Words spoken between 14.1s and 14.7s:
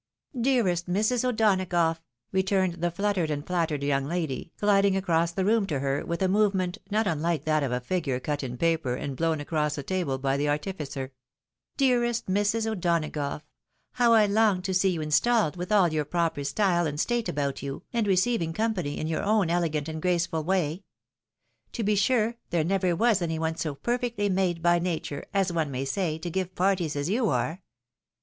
I long